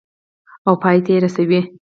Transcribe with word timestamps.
او 0.67 0.73
پای 0.81 0.97
ته 1.05 1.09
یې 1.13 1.19
رسوي. 1.23 1.61